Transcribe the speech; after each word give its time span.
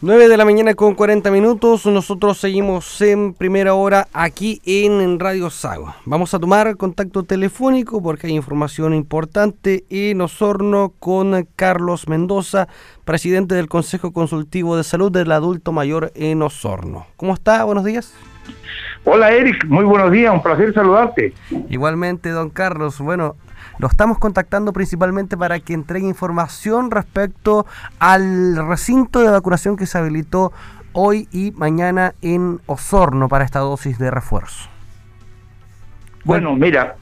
9 0.00 0.28
de 0.28 0.36
la 0.36 0.44
mañana 0.44 0.74
con 0.74 0.94
40 0.94 1.28
minutos, 1.32 1.84
nosotros 1.86 2.38
seguimos 2.38 3.00
en 3.00 3.34
primera 3.34 3.74
hora 3.74 4.06
aquí 4.12 4.60
en 4.64 5.18
Radio 5.18 5.50
Sago. 5.50 5.92
Vamos 6.04 6.32
a 6.34 6.38
tomar 6.38 6.76
contacto 6.76 7.24
telefónico 7.24 8.00
porque 8.00 8.28
hay 8.28 8.34
información 8.34 8.94
importante 8.94 9.86
en 9.90 10.20
Osorno 10.20 10.92
con 11.00 11.48
Carlos 11.56 12.06
Mendoza, 12.06 12.68
presidente 13.04 13.56
del 13.56 13.68
Consejo 13.68 14.12
Consultivo 14.12 14.76
de 14.76 14.84
Salud 14.84 15.10
del 15.10 15.32
Adulto 15.32 15.72
Mayor 15.72 16.12
en 16.14 16.42
Osorno. 16.42 17.08
¿Cómo 17.16 17.34
está? 17.34 17.64
Buenos 17.64 17.84
días. 17.84 18.14
Hola 19.10 19.30
Eric, 19.30 19.64
muy 19.64 19.86
buenos 19.86 20.12
días, 20.12 20.30
un 20.34 20.42
placer 20.42 20.74
saludarte. 20.74 21.32
Igualmente, 21.70 22.28
don 22.28 22.50
Carlos. 22.50 23.00
Bueno, 23.00 23.36
lo 23.78 23.88
estamos 23.88 24.18
contactando 24.18 24.74
principalmente 24.74 25.34
para 25.34 25.60
que 25.60 25.72
entregue 25.72 26.06
información 26.06 26.90
respecto 26.90 27.64
al 28.00 28.54
recinto 28.68 29.20
de 29.20 29.30
vacunación 29.30 29.78
que 29.78 29.86
se 29.86 29.96
habilitó 29.96 30.52
hoy 30.92 31.26
y 31.32 31.52
mañana 31.52 32.12
en 32.20 32.60
Osorno 32.66 33.30
para 33.30 33.46
esta 33.46 33.60
dosis 33.60 33.98
de 33.98 34.10
refuerzo. 34.10 34.68
Bueno, 36.24 36.54
mira, 36.54 36.96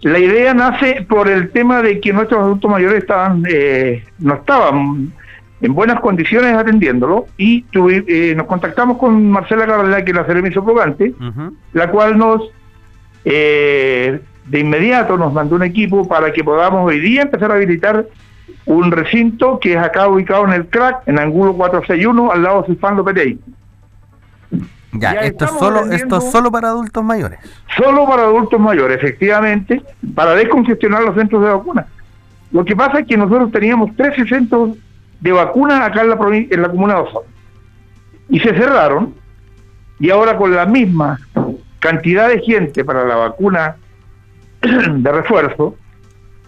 la 0.00 0.18
idea 0.18 0.52
nace 0.52 1.06
por 1.08 1.28
el 1.28 1.52
tema 1.52 1.80
de 1.80 2.00
que 2.00 2.12
nuestros 2.12 2.40
adultos 2.40 2.68
mayores 2.68 2.98
estaban 2.98 3.44
eh, 3.48 4.04
no 4.18 4.34
estaban 4.34 5.12
en 5.60 5.74
buenas 5.74 6.00
condiciones 6.00 6.54
atendiéndolo 6.54 7.26
y 7.38 7.64
eh, 7.72 8.34
nos 8.36 8.46
contactamos 8.46 8.98
con 8.98 9.30
Marcela 9.30 9.66
Carrera, 9.66 10.04
que 10.04 10.10
es 10.10 10.16
la 10.16 10.26
servicio 10.26 10.64
probante, 10.64 11.14
la 11.72 11.90
cual 11.90 12.18
nos 12.18 12.42
eh, 13.24 14.20
de 14.46 14.60
inmediato 14.60 15.16
nos 15.16 15.32
mandó 15.32 15.56
un 15.56 15.64
equipo 15.64 16.06
para 16.06 16.32
que 16.32 16.44
podamos 16.44 16.86
hoy 16.86 17.00
día 17.00 17.22
empezar 17.22 17.50
a 17.50 17.54
habilitar 17.54 18.06
un 18.66 18.90
recinto 18.90 19.58
que 19.58 19.72
es 19.72 19.78
acá 19.78 20.08
ubicado 20.08 20.44
en 20.44 20.52
el 20.52 20.66
CRAC, 20.66 21.06
en 21.06 21.18
ángulo 21.18 21.54
461, 21.54 22.32
al 22.32 22.42
lado 22.42 22.62
de 22.62 22.66
Silfán 22.68 22.96
López 22.96 23.38
ya, 24.98 25.12
esto 25.12 25.44
es 25.44 25.50
solo 25.50 25.90
esto 25.90 26.18
es 26.18 26.30
solo 26.30 26.50
para 26.50 26.68
adultos 26.68 27.04
mayores. 27.04 27.38
Solo 27.76 28.06
para 28.06 28.22
adultos 28.22 28.58
mayores, 28.58 28.96
efectivamente, 28.96 29.82
para 30.14 30.34
descongestionar 30.34 31.02
los 31.02 31.14
centros 31.14 31.42
de 31.42 31.50
vacunas. 31.50 31.86
Lo 32.52 32.64
que 32.64 32.74
pasa 32.74 33.00
es 33.00 33.06
que 33.06 33.16
nosotros 33.16 33.52
teníamos 33.52 33.94
13 33.96 34.26
centros 34.26 34.76
de 35.20 35.32
vacunas 35.32 35.80
acá 35.80 36.02
en 36.02 36.10
la, 36.10 36.18
en 36.32 36.62
la 36.62 36.68
comuna 36.68 36.94
de 36.94 37.00
Osorno. 37.00 37.30
Y 38.28 38.40
se 38.40 38.54
cerraron, 38.54 39.14
y 39.98 40.10
ahora 40.10 40.36
con 40.36 40.54
la 40.54 40.66
misma 40.66 41.18
cantidad 41.78 42.28
de 42.28 42.40
gente 42.40 42.84
para 42.84 43.04
la 43.04 43.16
vacuna 43.16 43.76
de 44.60 45.12
refuerzo, 45.12 45.76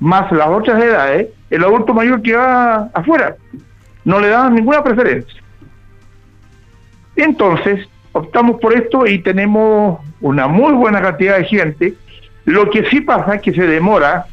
más 0.01 0.31
las 0.33 0.49
otras 0.49 0.83
edades, 0.83 1.29
el 1.51 1.65
adulto 1.65 1.95
mayor 1.95 2.23
que 2.23 2.37
va 2.37 2.91
afuera. 2.95 3.37
No 4.05 4.21
le 4.21 4.29
daban 4.29 4.55
ninguna 4.55 4.83
preferencia. 4.83 5.43
Entonces, 7.17 7.89
optamos 8.13 8.61
por 8.61 8.73
esto 8.75 9.07
y 9.07 9.19
tenemos 9.21 10.01
una 10.21 10.47
muy 10.47 10.73
buena 10.73 11.03
cantidad 11.03 11.37
de 11.37 11.45
gente. 11.45 11.95
Lo 12.45 12.71
que 12.71 12.89
sí 12.89 13.01
pasa 13.01 13.37
es 13.37 13.43
que 13.43 13.53
se 13.53 13.67
demora, 13.67 14.27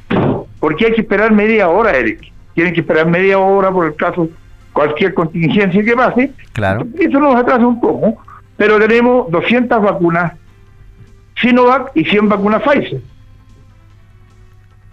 porque 0.59 0.86
hay 0.86 0.94
que 0.94 1.02
esperar 1.02 1.31
media 1.31 1.67
hora, 1.69 1.91
Eric. 1.91 2.31
Tienen 2.56 2.73
que 2.73 2.80
esperar 2.80 3.06
media 3.06 3.38
hora 3.38 3.70
por 3.72 3.86
el 3.86 3.95
caso, 3.95 4.28
cualquier 4.73 5.14
contingencia 5.14 5.84
que 5.84 5.95
pase. 5.95 6.31
Claro. 6.53 6.88
Eso 6.97 7.20
nos 7.20 7.36
atrasa 7.36 7.67
un 7.67 7.80
poco, 7.80 8.17
pero 8.58 8.80
tenemos 8.80 9.30
200 9.30 9.81
vacunas 9.81 10.34
Sinovac 11.39 11.92
y 11.95 12.06
100 12.06 12.30
vacunas 12.30 12.64
Pfizer. 12.64 13.02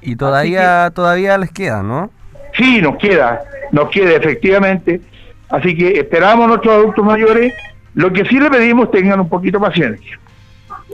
Y 0.00 0.16
todavía, 0.16 0.90
todavía 0.90 1.38
les 1.38 1.52
queda, 1.52 1.82
¿no? 1.82 2.10
Sí, 2.54 2.82
nos 2.82 2.96
queda, 2.96 3.40
nos 3.70 3.88
queda 3.90 4.16
efectivamente. 4.16 5.00
Así 5.48 5.76
que 5.76 6.00
esperamos 6.00 6.44
a 6.44 6.48
nuestros 6.48 6.74
adultos 6.74 7.04
mayores. 7.04 7.54
Lo 7.94 8.12
que 8.12 8.24
sí 8.24 8.40
le 8.40 8.50
pedimos 8.50 8.90
tengan 8.90 9.20
un 9.20 9.28
poquito 9.28 9.58
de 9.58 9.66
paciencia. 9.66 10.18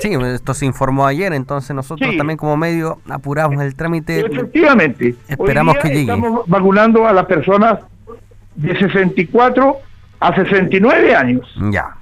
Sí, 0.01 0.13
esto 0.15 0.55
se 0.55 0.67
informó 0.67 1.07
ayer, 1.07 1.33
entonces 1.33 1.75
nosotros 1.75 2.17
también 2.17 2.37
como 2.37 2.57
medio 2.57 2.99
apuramos 3.09 3.63
el 3.63 3.75
trámite. 3.75 4.21
Efectivamente. 4.21 5.15
Esperamos 5.29 5.77
que 5.79 5.89
llegue. 5.89 6.01
Estamos 6.01 6.43
vacunando 6.47 7.07
a 7.07 7.13
las 7.13 7.27
personas 7.27 7.81
de 8.55 8.79
64 8.79 9.77
a 10.21 10.35
69 10.35 11.15
años. 11.15 11.55
Ya. 11.71 11.97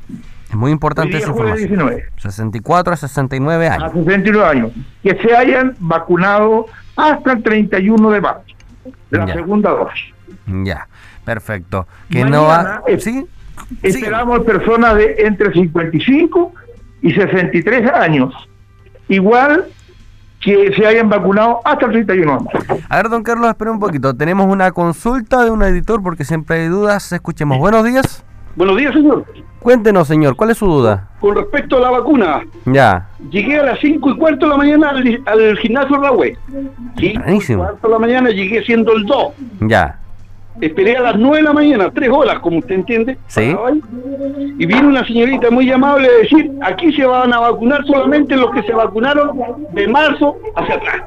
Es 0.49 0.55
muy 0.55 0.71
importante 0.71 1.17
esa 1.17 1.29
información. 1.29 1.69
19. 1.69 2.05
64 2.17 2.93
a 2.93 2.97
69 2.97 3.69
años. 3.69 3.83
A 3.83 3.93
69 3.93 4.49
años. 4.49 4.73
Que 5.03 5.17
se 5.17 5.37
hayan 5.37 5.75
vacunado 5.79 6.67
hasta 6.97 7.33
el 7.33 7.43
31 7.43 8.11
de 8.11 8.21
marzo, 8.21 8.55
la 9.11 9.27
segunda 9.33 9.71
dosis. 9.71 10.15
Ya, 10.65 10.89
perfecto. 11.25 11.87
Que 12.09 12.25
no 12.25 12.45
va... 12.45 12.83
¿Sí? 12.99 13.27
Esperamos 13.83 14.41
personas 14.41 14.97
de 14.97 15.17
entre 15.19 15.53
55 15.53 16.53
y 16.53 16.66
63 17.13 17.91
años. 17.93 18.35
Igual 19.09 19.67
que 20.41 20.73
se 20.75 20.87
hayan 20.87 21.09
vacunado 21.09 21.61
hasta 21.65 21.87
el 21.87 21.93
31 21.93 22.39
de 22.39 22.45
marzo. 22.45 22.83
A 22.89 22.97
ver, 22.97 23.09
don 23.09 23.23
Carlos, 23.23 23.49
espera 23.49 23.73
un 23.73 23.81
poquito. 23.81 24.15
Tenemos 24.15 24.47
una 24.47 24.71
consulta 24.73 25.45
de 25.45 25.51
un 25.51 25.63
editor 25.63 26.03
porque 26.03 26.25
siempre 26.25 26.63
hay 26.63 26.69
dudas. 26.69 27.13
Escuchemos. 27.13 27.59
Buenos 27.59 27.85
días. 27.85 28.25
Buenos 28.55 28.77
días, 28.77 28.95
señor. 28.95 29.25
Cuéntenos, 29.61 30.07
señor, 30.07 30.37
¿cuál 30.37 30.51
es 30.51 30.59
su 30.59 30.67
duda? 30.67 31.11
Con 31.21 31.35
respecto 31.35 31.79
a 31.79 31.81
la 31.81 31.91
vacuna. 31.91 32.43
Ya. 32.67 33.09
Llegué 33.31 33.59
a 33.59 33.65
las 33.65 33.81
5 33.81 34.11
y 34.11 34.17
cuarto 34.17 34.47
de 34.47 34.51
la 34.53 34.57
mañana 34.57 34.91
al, 34.91 35.59
gimnasio 35.59 35.97
de 35.97 36.03
la 36.03 36.13
web. 36.13 36.39
5 36.97 37.23
y 37.27 37.55
cuarto 37.57 37.89
de 37.89 37.93
la 37.93 37.99
mañana 37.99 38.31
llegué 38.31 38.63
siendo 38.65 38.93
el 38.93 39.05
2. 39.05 39.33
Ya. 39.63 39.99
Esperé 40.61 40.97
a 40.97 41.03
las 41.03 41.17
9 41.17 41.37
de 41.37 41.43
la 41.43 41.53
mañana, 41.53 41.91
3 41.93 42.09
horas, 42.11 42.39
como 42.41 42.59
usted 42.59 42.77
entiende. 42.77 43.19
Sí. 43.27 43.55
Y 44.59 44.67
vino 44.67 44.89
una 44.89 45.07
señorita 45.07 45.51
muy 45.51 45.71
amable 45.71 46.09
a 46.09 46.13
decir, 46.23 46.51
aquí 46.63 46.93
se 46.93 47.05
van 47.05 47.33
a 47.33 47.41
vacunar 47.41 47.85
solamente 47.87 48.37
los 48.37 48.51
que 48.53 48.63
se 48.63 48.73
vacunaron 48.73 49.39
de 49.73 49.89
marzo 49.89 50.37
hacia 50.55 50.77
atrás. 50.77 51.03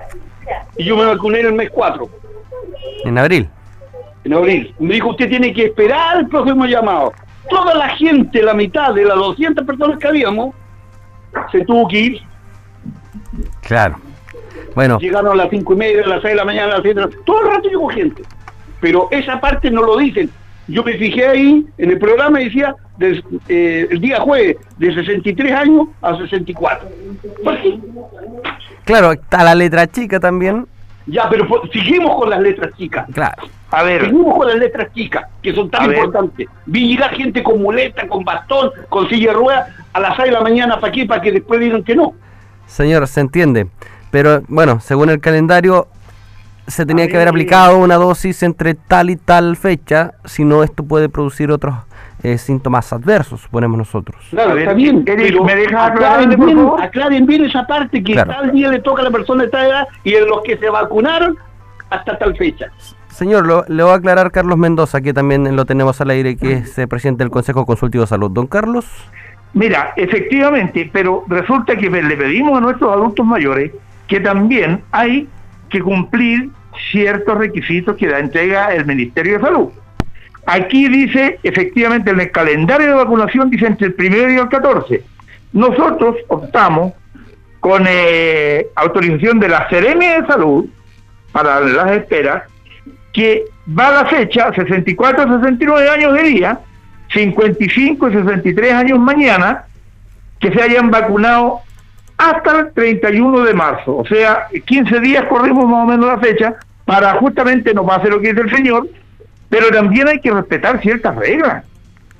Y 0.77 0.85
yo 0.85 0.95
me 0.97 1.05
vacuné 1.05 1.39
en 1.39 1.47
el 1.47 1.53
mes 1.53 1.69
4. 1.71 2.09
¿En 3.05 3.17
abril? 3.17 3.49
En 4.23 4.33
abril. 4.33 4.73
Me 4.79 4.95
dijo, 4.95 5.09
usted 5.09 5.29
tiene 5.29 5.53
que 5.53 5.65
esperar 5.65 6.19
el 6.19 6.27
próximo 6.27 6.65
llamado 6.65 7.13
toda 7.49 7.73
la 7.75 7.89
gente, 7.89 8.41
la 8.41 8.53
mitad 8.53 8.93
de 8.93 9.03
las 9.03 9.17
200 9.17 9.65
personas 9.65 9.99
que 9.99 10.07
habíamos, 10.07 10.55
se 11.51 11.65
tuvo 11.65 11.87
que 11.87 11.99
ir. 11.99 12.21
Claro. 13.61 13.97
Bueno. 14.75 14.99
Llegaron 14.99 15.31
a 15.33 15.35
las 15.35 15.49
5 15.49 15.73
y 15.73 15.75
media, 15.75 16.03
a 16.03 16.07
las 16.07 16.21
6 16.21 16.31
de 16.31 16.35
la 16.35 16.45
mañana, 16.45 16.73
a 16.73 16.77
las 16.77 16.81
7 16.83 17.01
Todo 17.25 17.41
el 17.41 17.51
rato 17.51 17.67
llegó 17.69 17.89
gente. 17.89 18.23
Pero 18.79 19.07
esa 19.11 19.39
parte 19.39 19.69
no 19.69 19.83
lo 19.83 19.97
dicen. 19.97 20.29
Yo 20.67 20.83
me 20.83 20.93
fijé 20.93 21.27
ahí 21.27 21.65
en 21.77 21.89
el 21.91 21.97
programa 21.97 22.41
y 22.41 22.45
decía 22.45 22.75
eh, 23.47 23.87
el 23.89 23.99
día 23.99 24.19
jueves 24.19 24.57
de 24.77 24.93
63 24.93 25.51
años 25.51 25.87
a 26.01 26.15
64. 26.15 26.87
Pues 27.43 27.59
sí. 27.63 27.81
Claro, 28.85 29.13
está 29.13 29.43
la 29.43 29.55
letra 29.55 29.87
chica 29.87 30.19
también. 30.19 30.67
Ya, 31.07 31.27
pero 31.27 31.47
seguimos 31.73 32.19
con 32.19 32.29
las 32.29 32.39
letras 32.39 32.71
chicas. 32.77 33.07
Claro. 33.11 33.47
A 33.71 33.83
ver. 33.83 34.05
Seguimos 34.05 34.37
con 34.37 34.47
las 34.47 34.57
letras 34.57 34.93
chicas, 34.93 35.25
que 35.41 35.55
son 35.55 35.71
tan 35.71 35.91
importantes. 35.91 36.47
Vi 36.67 36.87
llegar 36.87 37.15
gente 37.15 37.41
con 37.41 37.61
muleta, 37.61 38.07
con 38.07 38.23
bastón, 38.23 38.71
con 38.89 39.09
silla 39.09 39.31
de 39.31 39.37
ruedas 39.37 39.69
a 39.93 39.99
las 39.99 40.15
6 40.15 40.27
de 40.27 40.31
la 40.31 40.41
mañana 40.41 40.75
para 40.75 40.89
aquí, 40.89 41.05
para 41.05 41.21
que 41.21 41.31
después 41.31 41.59
digan 41.59 41.83
que 41.83 41.95
no. 41.95 42.13
Señor, 42.67 43.07
se 43.07 43.21
entiende. 43.21 43.67
Pero 44.11 44.43
bueno, 44.47 44.79
según 44.81 45.09
el 45.09 45.19
calendario, 45.19 45.87
se 46.69 46.85
tenía 46.85 47.07
que 47.07 47.15
haber 47.15 47.27
aplicado 47.27 47.77
una 47.77 47.95
dosis 47.95 48.43
entre 48.43 48.75
tal 48.75 49.09
y 49.09 49.15
tal 49.15 49.57
fecha, 49.57 50.13
si 50.25 50.43
no 50.43 50.63
esto 50.63 50.83
puede 50.83 51.09
producir 51.09 51.51
otros 51.51 51.75
eh, 52.23 52.37
síntomas 52.37 52.91
adversos, 52.93 53.41
suponemos 53.41 53.77
nosotros. 53.77 54.17
Claro, 54.29 54.57
está 54.57 54.73
bien, 54.73 55.03
pero 55.03 55.43
¿me 55.43 55.55
deja 55.55 55.85
aclaren, 55.87 56.29
bien, 56.29 56.59
aclaren 56.79 57.25
bien 57.25 57.45
esa 57.45 57.65
parte 57.65 58.03
que 58.03 58.13
tal 58.15 58.51
día 58.51 58.69
le 58.69 58.79
toca 58.79 59.01
a 59.01 59.05
la 59.05 59.11
persona 59.11 59.43
de 59.43 59.45
esta 59.47 59.65
edad 59.65 59.87
y 60.03 60.15
en 60.15 60.27
los 60.27 60.41
que 60.43 60.57
se 60.57 60.69
vacunaron 60.69 61.37
hasta 61.89 62.17
tal 62.17 62.35
fecha. 62.37 62.67
Señor, 63.07 63.47
lo, 63.47 63.65
le 63.67 63.83
voy 63.83 63.91
a 63.91 63.95
aclarar 63.95 64.31
Carlos 64.31 64.57
Mendoza, 64.57 65.01
que 65.01 65.13
también 65.13 65.55
lo 65.55 65.65
tenemos 65.65 65.99
al 65.99 66.11
aire, 66.11 66.37
que 66.37 66.53
es 66.53 66.77
eh, 66.77 66.87
presidente 66.87 67.23
del 67.23 67.31
Consejo 67.31 67.65
Consultivo 67.65 68.03
de 68.03 68.07
Salud. 68.07 68.31
Don 68.31 68.47
Carlos. 68.47 68.85
Mira, 69.53 69.93
efectivamente, 69.95 70.89
pero 70.93 71.23
resulta 71.27 71.75
que 71.75 71.89
le 71.89 72.15
pedimos 72.15 72.57
a 72.57 72.61
nuestros 72.61 72.93
adultos 72.93 73.25
mayores 73.25 73.71
que 74.07 74.19
también 74.19 74.83
hay 74.91 75.27
que 75.69 75.81
cumplir 75.81 76.49
ciertos 76.91 77.37
requisitos 77.37 77.97
que 77.97 78.07
da 78.07 78.19
entrega 78.19 78.73
el 78.73 78.85
Ministerio 78.85 79.37
de 79.37 79.45
Salud. 79.45 79.69
Aquí 80.45 80.87
dice, 80.87 81.39
efectivamente, 81.43 82.11
en 82.11 82.19
el 82.21 82.31
calendario 82.31 82.87
de 82.87 82.93
vacunación 82.93 83.49
dice 83.49 83.67
entre 83.67 83.87
el 83.87 83.93
primero 83.93 84.31
y 84.31 84.37
el 84.37 84.49
14. 84.49 85.03
Nosotros 85.53 86.15
optamos 86.27 86.93
con 87.59 87.85
eh, 87.87 88.67
autorización 88.75 89.39
de 89.39 89.49
la 89.49 89.69
Serenia 89.69 90.21
de 90.21 90.27
Salud 90.27 90.65
para 91.31 91.59
las 91.59 91.91
esperas 91.91 92.43
que 93.13 93.43
va 93.77 93.89
a 93.89 94.03
la 94.03 94.05
fecha 94.05 94.51
64 94.53 95.39
69 95.41 95.89
años 95.89 96.13
de 96.13 96.23
día, 96.23 96.59
55 97.13 98.09
y 98.09 98.13
63 98.13 98.73
años 98.73 98.99
mañana, 98.99 99.65
que 100.39 100.51
se 100.51 100.61
hayan 100.61 100.89
vacunado 100.89 101.61
hasta 102.19 102.59
el 102.59 102.73
31 102.73 103.45
de 103.45 103.53
marzo. 103.53 103.97
O 103.97 104.05
sea, 104.05 104.47
15 104.65 104.99
días 104.99 105.23
corrimos 105.25 105.65
más 105.65 105.85
o 105.85 105.87
menos 105.87 106.05
la 106.05 106.19
fecha 106.19 106.55
para 106.83 107.13
justamente 107.13 107.73
no 107.73 107.85
pase 107.85 108.09
lo 108.09 108.19
que 108.19 108.33
dice 108.33 108.41
el 108.41 108.51
señor, 108.51 108.89
pero 109.47 109.69
también 109.69 110.07
hay 110.09 110.19
que 110.19 110.29
respetar 110.29 110.81
ciertas 110.81 111.15
reglas. 111.15 111.63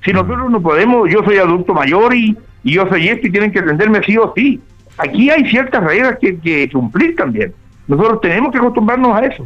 Si 0.04 0.14
nosotros 0.14 0.50
no 0.50 0.62
podemos, 0.62 1.10
yo 1.12 1.22
soy 1.26 1.38
adulto 1.38 1.74
mayor 1.74 2.16
y, 2.16 2.38
y 2.64 2.74
yo 2.76 2.88
soy 2.88 3.10
esto 3.10 3.28
y 3.28 3.32
tienen 3.32 3.52
que 3.52 3.60
atenderme 3.60 4.02
sí 4.04 4.18
o 4.18 4.34
sí. 4.36 4.62
Aquí 4.98 5.30
hay 5.30 5.50
ciertas 5.50 5.84
reglas 5.84 6.18
que, 6.20 6.40
que 6.40 6.70
cumplir 6.72 7.18
también. 7.18 7.54
Nosotros 7.88 8.22
tenemos 8.22 8.54
que 8.54 8.58
acostumbrarnos 8.58 9.18
a 9.18 9.26
eso. 9.26 9.46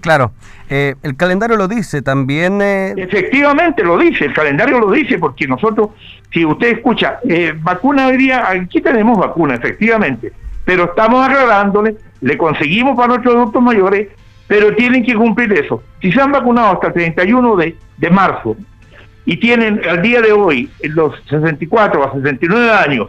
Claro, 0.00 0.32
eh, 0.68 0.94
el 1.02 1.16
calendario 1.16 1.56
lo 1.56 1.68
dice 1.68 2.02
también. 2.02 2.60
Eh... 2.62 2.94
Efectivamente 2.96 3.82
lo 3.82 3.98
dice, 3.98 4.26
el 4.26 4.32
calendario 4.32 4.78
lo 4.78 4.90
dice, 4.90 5.18
porque 5.18 5.46
nosotros, 5.46 5.90
si 6.32 6.44
usted 6.44 6.76
escucha, 6.76 7.18
eh, 7.28 7.54
vacuna 7.56 8.08
hoy 8.08 8.16
día, 8.16 8.48
aquí 8.48 8.80
tenemos 8.80 9.18
vacuna, 9.18 9.54
efectivamente, 9.54 10.32
pero 10.64 10.84
estamos 10.84 11.26
aclarándole, 11.26 11.96
le 12.20 12.36
conseguimos 12.36 12.96
para 12.96 13.08
nuestros 13.08 13.34
adultos 13.34 13.62
mayores, 13.62 14.08
pero 14.46 14.74
tienen 14.74 15.04
que 15.04 15.14
cumplir 15.14 15.52
eso. 15.52 15.82
Si 16.00 16.12
se 16.12 16.20
han 16.20 16.32
vacunado 16.32 16.74
hasta 16.74 16.88
el 16.88 16.92
31 16.94 17.56
de, 17.56 17.76
de 17.96 18.10
marzo 18.10 18.56
y 19.24 19.36
tienen 19.36 19.80
al 19.88 20.00
día 20.00 20.22
de 20.22 20.32
hoy 20.32 20.70
los 20.82 21.14
64 21.24 22.04
a 22.04 22.12
69 22.14 22.70
años 22.70 23.08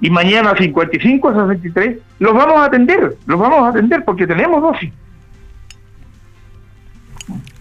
y 0.00 0.10
mañana 0.10 0.54
55 0.56 1.28
a 1.28 1.48
63, 1.48 1.98
los 2.20 2.34
vamos 2.34 2.56
a 2.56 2.64
atender, 2.64 3.16
los 3.26 3.38
vamos 3.38 3.62
a 3.62 3.68
atender 3.68 4.04
porque 4.04 4.26
tenemos 4.26 4.62
dosis. 4.62 4.92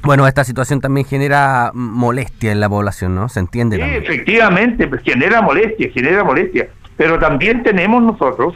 Bueno, 0.01 0.27
esta 0.27 0.43
situación 0.43 0.79
también 0.81 1.05
genera 1.05 1.71
molestia 1.73 2.51
en 2.51 2.59
la 2.59 2.69
población, 2.69 3.15
¿no? 3.15 3.29
Se 3.29 3.39
entiende. 3.39 3.77
Sí, 3.77 3.83
efectivamente, 3.83 4.87
pues 4.87 5.01
genera 5.03 5.41
molestia, 5.41 5.89
genera 5.93 6.23
molestia. 6.23 6.69
Pero 6.95 7.19
también 7.19 7.63
tenemos 7.63 8.01
nosotros 8.01 8.55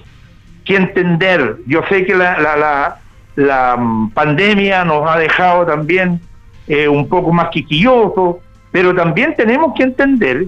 que 0.66 0.76
entender, 0.76 1.58
yo 1.68 1.82
sé 1.90 2.06
que 2.06 2.16
la, 2.16 2.38
la, 2.40 2.56
la, 2.56 2.98
la 3.36 3.78
mm, 3.78 4.12
pandemia 4.12 4.86
nos 4.86 5.10
ha 5.10 5.18
dejado 5.18 5.66
también 5.66 6.22
eh, 6.68 6.88
un 6.88 7.10
poco 7.10 7.34
más 7.34 7.50
quiquillosos, 7.50 8.38
pero 8.72 8.96
también 8.96 9.36
tenemos 9.36 9.74
que 9.76 9.84
entender 9.84 10.46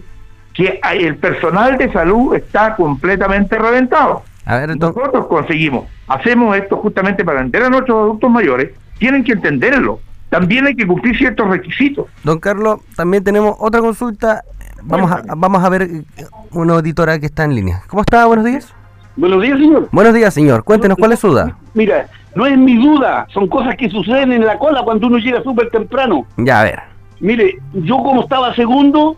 que 0.54 0.80
el 0.94 1.18
personal 1.18 1.78
de 1.78 1.92
salud 1.92 2.34
está 2.34 2.76
completamente 2.76 3.58
reventado. 3.58 4.24
A 4.46 4.58
ver, 4.58 4.78
Nosotros 4.78 5.28
conseguimos, 5.28 5.86
hacemos 6.08 6.56
esto 6.56 6.78
justamente 6.78 7.26
para 7.26 7.42
entender 7.42 7.64
a 7.68 7.70
nuestros 7.70 7.98
adultos 7.98 8.32
mayores, 8.32 8.72
tienen 8.98 9.24
que 9.24 9.34
entenderlo 9.34 10.00
también 10.30 10.66
hay 10.66 10.76
que 10.76 10.86
cumplir 10.86 11.18
ciertos 11.18 11.48
requisitos. 11.48 12.08
Don 12.24 12.40
Carlos, 12.40 12.80
también 12.96 13.24
tenemos 13.24 13.56
otra 13.60 13.82
consulta. 13.82 14.44
Vamos 14.84 15.12
a, 15.12 15.24
vamos 15.36 15.64
a 15.64 15.70
ver 15.70 15.84
eh, 15.84 16.04
una 16.52 16.74
auditora 16.74 17.20
que 17.20 17.28
está 17.28 17.44
en 17.44 17.56
línea. 17.56 17.84
¿Cómo 17.88 18.02
está? 18.02 18.26
Buenos 18.26 18.46
días. 18.46 18.74
Buenos 19.16 19.42
días, 19.42 19.60
señor. 19.60 19.90
Buenos 19.92 20.14
días, 20.14 20.34
señor. 20.34 20.64
Cuéntenos, 20.64 20.98
¿cuál 20.98 21.14
es 21.14 21.20
su 21.20 21.30
duda? 21.30 21.58
Mira, 21.74 22.08
no 22.36 22.46
es 22.46 22.58
mi 22.58 22.76
duda, 22.76 23.26
son 23.34 23.48
cosas 23.48 23.76
que 23.78 23.90
suceden 23.90 24.34
en 24.34 24.46
la 24.46 24.60
cola 24.60 24.84
cuando 24.84 25.08
uno 25.08 25.18
llega 25.18 25.42
súper 25.42 25.70
temprano. 25.70 26.26
Ya, 26.38 26.60
a 26.60 26.64
ver. 26.64 26.80
Mire, 27.22 27.58
yo 27.74 27.98
como 27.98 28.24
estaba 28.24 28.54
segundo 28.56 29.16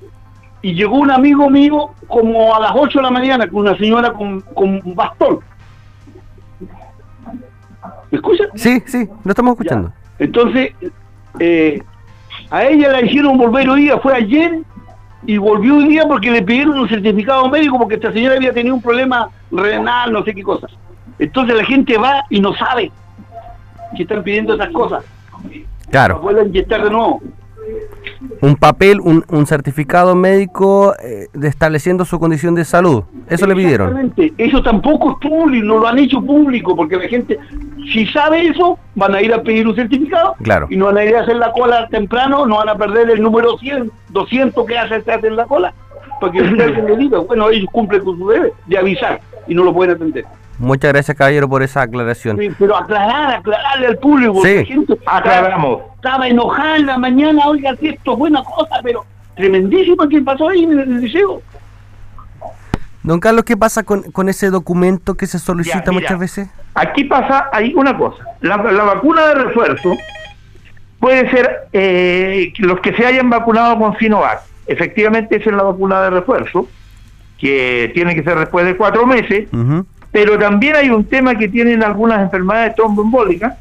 y 0.62 0.76
llegó 0.76 0.98
un 0.98 1.10
amigo 1.10 1.50
mío 1.50 1.90
como 2.08 2.56
a 2.56 2.60
las 2.60 2.72
8 2.76 3.00
de 3.00 3.04
la 3.04 3.12
mañana 3.12 3.48
con 3.48 3.62
una 3.62 3.76
señora 3.78 4.14
con, 4.14 4.42
con 4.42 4.82
bastón. 4.96 5.40
¿Me 8.12 8.18
escucha? 8.18 8.44
Sí, 8.56 8.82
sí, 8.86 9.10
lo 9.24 9.32
estamos 9.32 9.54
escuchando. 9.54 9.92
Entonces, 10.20 10.72
eh, 11.40 11.82
a 12.50 12.66
ella 12.66 12.90
la 12.90 13.02
hicieron 13.02 13.38
volver 13.38 13.70
hoy 13.70 13.82
día, 13.84 13.98
fue 14.00 14.14
ayer 14.14 14.60
y 15.26 15.38
volvió 15.38 15.78
hoy 15.78 15.88
día 15.88 16.04
porque 16.08 16.32
le 16.32 16.42
pidieron 16.42 16.80
un 16.80 16.90
certificado 16.90 17.50
médico 17.50 17.78
porque 17.78 17.96
esta 17.96 18.14
señora 18.14 18.36
había 18.36 18.54
tenido 18.54 18.76
un 18.76 18.82
problema 18.82 19.30
renal, 19.52 20.12
no 20.12 20.24
sé 20.24 20.34
qué 20.34 20.44
cosas. 20.44 20.72
Entonces 21.20 21.56
la 21.56 21.66
gente 21.66 21.98
va 21.98 22.24
y 22.30 22.40
no 22.40 22.54
sabe 22.56 22.92
que 23.96 24.04
están 24.04 24.24
pidiendo 24.24 24.54
esas 24.54 24.70
cosas. 24.70 25.04
Claro. 25.90 26.20
Vuelve 26.20 26.42
a 26.42 26.46
inyectar 26.46 26.84
de 26.84 26.90
nuevo 26.90 27.22
un 28.42 28.56
papel, 28.56 29.00
un, 29.02 29.24
un 29.30 29.46
certificado 29.46 30.16
médico 30.16 30.94
eh, 31.04 31.28
de 31.34 31.48
estableciendo 31.48 32.06
su 32.06 32.20
condición 32.20 32.56
de 32.56 32.66
salud. 32.66 33.04
Eso 33.30 33.48
le 33.48 33.56
pidieron. 33.56 34.14
Eso 34.38 34.62
tampoco 34.62 35.12
es 35.12 35.30
público, 35.30 35.66
no 35.66 35.80
lo 35.80 35.88
han 35.88 36.00
hecho 36.00 36.22
público, 36.22 36.76
porque 36.76 36.98
la 36.98 37.08
gente, 37.08 37.38
si 37.94 38.06
sabe 38.08 38.48
eso, 38.48 38.78
van 38.96 39.16
a 39.16 39.22
ir 39.22 39.34
a 39.34 39.42
pedir 39.42 39.68
un 39.68 39.76
certificado 39.76 40.36
claro. 40.42 40.68
y 40.70 40.78
no 40.78 40.86
van 40.86 40.98
a 40.98 41.06
ir 41.06 41.16
a 41.16 41.22
hacer 41.22 41.36
la 41.36 41.52
cola 41.52 41.88
temprano, 41.88 42.46
no 42.46 42.58
van 42.58 42.70
a 42.70 42.76
perder 42.76 43.10
el 43.10 43.22
número 43.22 43.58
100, 43.58 43.92
200 44.10 44.66
que 44.66 44.78
hace 44.78 45.04
en 45.06 45.36
la 45.36 45.46
cola, 45.46 45.74
porque 46.20 46.42
le 46.42 46.98
diga, 46.98 47.20
bueno, 47.20 47.50
ellos 47.50 47.70
cumplen 47.72 48.04
con 48.04 48.18
su 48.18 48.28
deber 48.28 48.54
de 48.66 48.78
avisar 48.78 49.22
y 49.48 49.56
no 49.56 49.64
lo 49.64 49.74
pueden 49.74 49.96
atender. 49.96 50.26
Muchas 50.60 50.92
gracias, 50.92 51.16
caballero, 51.16 51.48
por 51.48 51.62
esa 51.62 51.84
aclaración. 51.84 52.38
Sí, 52.40 52.50
pero 52.58 52.76
aclarar, 52.76 53.36
aclararle 53.36 53.88
al 53.88 53.98
público. 54.00 54.42
Sí, 54.44 54.66
gente 54.66 54.98
aclaramos. 55.06 55.82
Estaba 55.96 56.28
enojada 56.28 56.78
en 56.78 56.86
la 56.88 56.98
mañana, 56.98 57.48
oiga, 57.48 57.76
si 57.76 57.90
esto 57.90 58.14
es 58.14 58.18
buena 58.18 58.44
cosa, 58.44 58.80
pero 58.82 59.06
tremendísimo 59.36 60.08
que 60.10 60.20
pasó 60.22 60.50
ahí 60.50 60.64
en 60.64 60.80
el 60.80 61.02
liceo. 61.02 61.42
Don 63.08 63.22
Carlos, 63.22 63.46
¿qué 63.46 63.56
pasa 63.56 63.84
con, 63.84 64.12
con 64.12 64.28
ese 64.28 64.50
documento 64.50 65.16
que 65.16 65.28
se 65.28 65.40
solicita 65.40 65.94
muchas 65.94 66.20
veces? 66.20 66.50
Aquí 66.76 67.06
pasa, 67.06 67.48
hay 67.54 67.74
una 67.74 67.98
cosa, 67.98 68.22
la, 68.42 68.58
la 68.58 68.84
vacuna 68.84 69.28
de 69.28 69.36
refuerzo 69.36 69.96
puede 71.00 71.30
ser 71.32 71.70
eh, 71.72 72.52
los 72.58 72.82
que 72.82 72.94
se 72.94 73.06
hayan 73.06 73.30
vacunado 73.30 73.80
con 73.80 73.98
Sinovac. 73.98 74.42
Efectivamente, 74.66 75.38
esa 75.38 75.52
es 75.52 75.56
la 75.56 75.64
vacuna 75.64 76.02
de 76.02 76.10
refuerzo, 76.10 76.68
que 77.40 77.92
tiene 77.94 78.14
que 78.14 78.24
ser 78.24 78.38
después 78.40 78.66
de 78.66 78.76
cuatro 78.76 79.08
meses. 79.08 79.48
Uh 79.54 79.84
pero 80.10 80.40
también 80.40 80.76
hay 80.76 80.90
un 80.90 81.04
tema 81.06 81.36
que 81.36 81.48
tienen 81.48 81.84
algunas 81.84 82.22
enfermedades 82.22 82.76
tromboembólicas, 82.76 83.56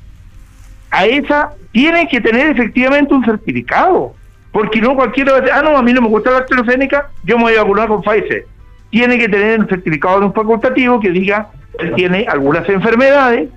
a 0.90 1.04
esa 1.04 1.50
tienen 1.70 2.08
que 2.08 2.20
tener 2.20 2.49
efectivamente 2.49 3.12
un 3.12 3.25
certificado, 3.25 4.14
porque 4.52 4.81
no 4.81 4.94
cualquiera 4.94 5.32
va 5.32 5.38
a 5.38 5.40
decir, 5.42 5.54
ah, 5.54 5.62
no, 5.62 5.76
a 5.76 5.82
mí 5.82 5.92
no 5.92 6.00
me 6.00 6.08
gusta 6.08 6.31
la 6.31 6.38
AstraZeneca, 6.38 7.10
yo 7.25 7.37
me 7.37 7.44
voy 7.44 7.54
a 7.56 7.62
vacunar 7.62 7.88
con 7.88 8.00
Pfizer. 8.00 8.46
Tiene 8.91 9.19
que 9.19 9.29
tener 9.29 9.61
un 9.61 9.69
certificado 9.69 10.21
de 10.21 10.27
un 10.27 10.35
facultativo 10.35 11.00
que 11.00 11.11
diga 11.11 11.49
que 11.79 11.88
tiene 11.91 12.27
algunas 12.29 12.69
enfermedades, 12.69 13.50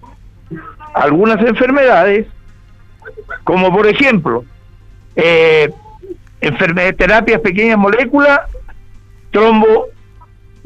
algunas 0.93 1.39
enfermedades, 1.45 2.27
como 3.43 3.71
por 3.71 3.87
ejemplo, 3.87 4.43
eh, 5.15 5.71
enfermedades, 6.41 6.97
terapias 6.97 7.41
pequeñas 7.41 7.77
moléculas, 7.77 8.41
trombo 9.31 9.87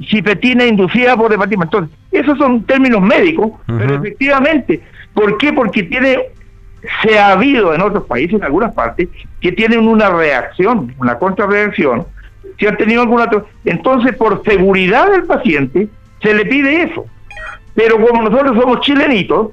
cipetina 0.01 0.65
inducida 0.65 1.15
por 1.15 1.31
hepatitis. 1.31 1.63
Entonces, 1.63 1.97
esos 2.11 2.37
son 2.37 2.63
términos 2.63 3.01
médicos, 3.01 3.51
pero 3.65 3.95
efectivamente, 3.95 4.81
¿por 5.13 5.37
qué? 5.37 5.53
Porque 5.53 5.83
tiene, 5.83 6.19
se 7.01 7.17
ha 7.17 7.31
habido 7.31 7.73
en 7.73 7.81
otros 7.81 8.05
países, 8.05 8.35
en 8.35 8.43
algunas 8.43 8.73
partes, 8.73 9.09
que 9.41 9.51
tienen 9.51 9.87
una 9.87 10.09
reacción, 10.09 10.93
una 10.99 11.17
contrarreacción, 11.17 12.05
si 12.57 12.67
han 12.67 12.77
tenido 12.77 13.01
alguna... 13.01 13.29
Entonces, 13.65 14.15
por 14.15 14.43
seguridad 14.43 15.11
del 15.11 15.23
paciente, 15.23 15.87
se 16.21 16.33
le 16.33 16.45
pide 16.45 16.83
eso. 16.83 17.05
Pero 17.75 17.99
como 18.05 18.29
nosotros 18.29 18.57
somos 18.59 18.81
chilenitos, 18.81 19.49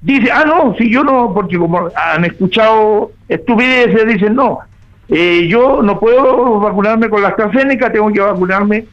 dice, 0.00 0.30
ah, 0.30 0.44
no, 0.46 0.74
si 0.76 0.90
yo 0.90 1.02
no, 1.02 1.32
porque 1.34 1.58
como 1.58 1.88
han 1.94 2.24
escuchado 2.24 3.12
estupideces, 3.28 4.06
dicen, 4.06 4.34
no, 4.34 4.60
eh, 5.08 5.46
yo 5.48 5.82
no 5.82 5.98
puedo 5.98 6.60
vacunarme 6.60 7.08
con 7.08 7.22
la 7.22 7.28
AstraZeneca, 7.28 7.92
tengo 7.92 8.12
que 8.12 8.20
vacunarme 8.20 8.84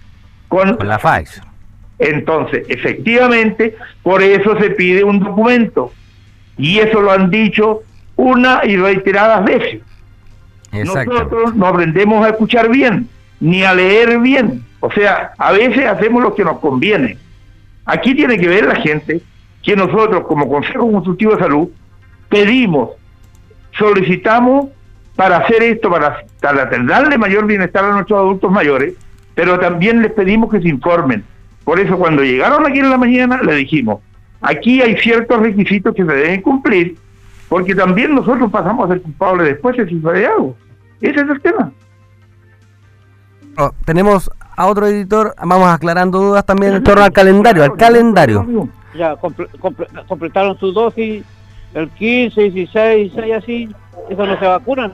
con, 0.48 0.78
la 0.84 0.98
Pfizer. 0.98 1.44
Entonces, 2.00 2.66
efectivamente, 2.70 3.76
por 4.02 4.22
eso 4.22 4.58
se 4.60 4.72
pide 4.72 5.04
un 5.04 5.20
documento. 5.20 5.92
Y 6.58 6.80
eso 6.80 7.02
lo 7.02 7.12
han 7.12 7.30
dicho 7.30 7.82
una 8.16 8.62
y 8.64 8.78
reiteradas 8.78 9.44
veces. 9.46 9.82
Nosotros 10.72 11.56
no 11.56 11.68
aprendemos 11.68 12.26
a 12.26 12.30
escuchar 12.30 12.70
bien, 12.70 13.08
ni 13.44 13.62
a 13.64 13.76
leer 13.76 14.20
bien. 14.20 14.64
O 14.80 14.90
sea, 14.90 15.34
a 15.38 15.52
veces 15.52 15.86
hacemos 15.86 16.24
lo 16.24 16.34
que 16.34 16.46
nos 16.46 16.60
conviene. 16.60 17.18
Aquí 17.84 18.16
tiene 18.16 18.38
que 18.38 18.48
ver 18.48 18.66
la 18.66 18.76
gente 18.76 19.22
que 19.62 19.76
nosotros, 19.76 20.26
como 20.26 20.48
Consejo 20.48 20.90
Consultivo 20.90 21.34
de 21.34 21.40
Salud, 21.40 21.70
pedimos, 22.30 22.92
solicitamos 23.78 24.70
para 25.18 25.38
hacer 25.38 25.62
esto, 25.62 25.90
para, 25.90 26.24
para 26.40 26.66
darle 26.66 27.18
mayor 27.18 27.46
bienestar 27.46 27.84
a 27.84 27.92
nuestros 27.92 28.18
adultos 28.18 28.50
mayores, 28.50 28.94
pero 29.36 29.60
también 29.60 30.02
les 30.02 30.14
pedimos 30.14 30.50
que 30.50 30.62
se 30.62 30.70
informen. 30.70 31.26
Por 31.66 31.82
eso 31.82 31.98
cuando 31.98 32.24
llegaron 32.24 32.66
aquí 32.66 32.80
en 32.80 32.90
la 32.90 32.98
mañana 32.98 33.42
le 33.44 33.56
dijimos, 33.56 34.00
aquí 34.40 34.82
hay 34.82 34.96
ciertos 34.98 35.42
requisitos 35.42 35.94
que 35.94 36.06
se 36.06 36.14
deben 36.14 36.42
cumplir, 36.42 36.96
porque 37.50 37.76
también 37.76 38.16
nosotros 38.16 38.50
pasamos 38.50 38.86
a 38.86 38.94
ser 38.94 39.02
culpables 39.02 39.48
después 39.48 39.76
si 39.76 39.96
de 39.96 40.26
algo. 40.28 40.56
Ese 41.02 41.20
es 41.20 41.30
el 41.30 41.42
tema. 41.42 41.74
Tenemos 43.86 44.30
a 44.56 44.68
otro 44.68 44.88
editor, 44.88 45.36
vamos 45.38 45.70
aclarando 45.70 46.20
dudas 46.20 46.46
también 46.46 46.74
en 46.74 46.84
torno 46.84 47.04
al 47.04 47.12
calendario, 47.12 47.64
al 47.64 47.76
calendario. 47.76 48.70
Ya 48.96 49.16
completaron 50.08 50.58
su 50.60 50.72
dosis 50.72 51.24
el 51.74 51.90
15, 51.90 52.42
16, 52.52 53.14
16 53.14 53.34
así, 53.36 53.70
eso 54.10 54.26
no 54.26 54.40
se 54.40 54.46
vacunan. 54.46 54.94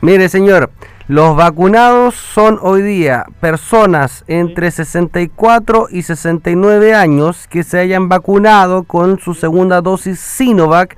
Mire 0.00 0.28
señor, 0.28 0.70
los 1.06 1.36
vacunados 1.36 2.14
son 2.14 2.58
hoy 2.60 2.82
día 2.82 3.24
personas 3.40 4.24
entre 4.26 4.70
64 4.70 5.88
y 5.90 6.02
69 6.02 6.94
años 6.94 7.46
que 7.48 7.62
se 7.62 7.78
hayan 7.78 8.08
vacunado 8.08 8.84
con 8.84 9.18
su 9.18 9.34
segunda 9.34 9.80
dosis 9.80 10.18
Sinovac 10.18 10.96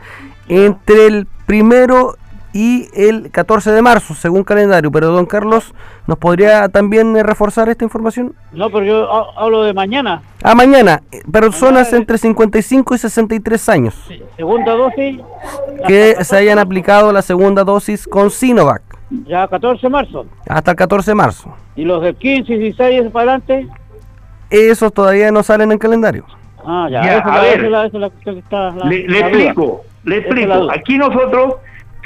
entre 0.48 1.06
el 1.06 1.26
primero 1.46 2.16
y 2.52 2.88
el 2.94 3.30
14 3.30 3.70
de 3.72 3.82
marzo, 3.82 4.14
según 4.14 4.42
calendario. 4.44 4.90
Pero 4.90 5.08
don 5.08 5.26
Carlos, 5.26 5.74
¿nos 6.06 6.16
podría 6.18 6.68
también 6.68 7.14
eh, 7.16 7.22
reforzar 7.22 7.68
esta 7.68 7.84
información? 7.84 8.34
No, 8.52 8.70
pero 8.70 8.84
yo 8.84 9.12
ha- 9.12 9.42
hablo 9.44 9.62
de 9.64 9.74
mañana. 9.74 10.22
Ah, 10.42 10.54
mañana, 10.54 11.02
personas 11.30 11.92
entre 11.92 12.16
55 12.18 12.94
y 12.94 12.98
63 12.98 13.68
años 13.68 13.94
Sí, 14.08 14.22
Segunda 14.36 14.72
dosis, 14.72 15.20
que 15.86 16.16
se 16.24 16.36
hayan 16.36 16.58
aplicado 16.58 17.12
la 17.12 17.20
segunda 17.22 17.64
dosis 17.64 18.06
con 18.06 18.30
Sinovac 18.30 18.82
ya 19.26 19.46
14 19.46 19.82
de 19.82 19.88
marzo. 19.90 20.26
hasta 20.48 20.70
el 20.72 20.76
14 20.76 21.10
de 21.10 21.14
marzo. 21.14 21.54
Y 21.76 21.84
los 21.84 22.02
del 22.02 22.16
15 22.16 22.52
y 22.54 22.58
16 22.58 23.10
para 23.12 23.32
adelante, 23.34 23.68
Esos 24.50 24.92
todavía 24.92 25.30
no 25.30 25.42
salen 25.42 25.72
en 25.72 25.78
calendario. 25.78 26.24
ah, 26.64 26.88
ya, 26.90 27.02
Ya, 27.04 27.18
a 27.18 27.40
ver. 27.42 27.62
Le, 28.84 29.18
explico, 29.20 29.82
le 30.04 30.18
explico. 30.18 30.70
Aquí 30.70 30.98
nosotros 30.98 31.54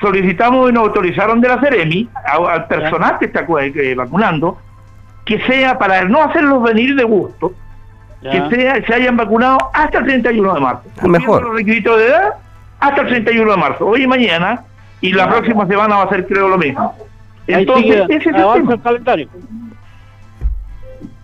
solicitamos 0.00 0.70
y 0.70 0.72
nos 0.72 0.84
autorizaron 0.84 1.40
de 1.40 1.48
la 1.48 1.60
Ceremi 1.60 2.08
a- 2.14 2.52
al 2.52 2.66
personal 2.66 3.18
que 3.18 3.26
está 3.26 3.44
cu- 3.46 3.58
eh, 3.58 3.94
vacunando 3.96 4.58
que 5.24 5.38
sea 5.42 5.78
para 5.78 6.04
no 6.04 6.22
hacerlos 6.22 6.62
venir 6.62 6.94
de 6.96 7.04
gusto, 7.04 7.52
Ya. 8.22 8.30
que 8.48 8.56
sea, 8.56 8.84
se 8.86 8.94
hayan 8.94 9.16
vacunado 9.16 9.58
hasta 9.72 9.98
el 9.98 10.04
31 10.04 10.54
de 10.54 10.60
marzo. 10.60 10.82
Mejor. 11.02 11.10
Cumpliendo 11.10 11.40
los 11.42 11.54
requisitos 11.56 11.98
de 11.98 12.06
edad 12.06 12.30
hasta 12.80 13.00
el 13.02 13.08
31 13.08 13.50
de 13.52 13.56
marzo, 13.56 13.86
hoy 13.86 14.02
y 14.02 14.06
mañana, 14.06 14.62
y 15.00 15.12
la 15.12 15.28
próxima 15.28 15.66
semana 15.66 15.96
va 15.96 16.02
a 16.04 16.08
ser 16.08 16.26
creo 16.26 16.48
lo 16.48 16.58
mismo. 16.58 16.94
Entonces, 17.46 17.84
sigue, 17.84 18.04
ese 18.04 18.16
es 18.16 18.26
el 18.26 18.36
avanza 18.36 18.60
tema. 18.62 18.74
el 18.74 18.82
calendario. 18.82 19.28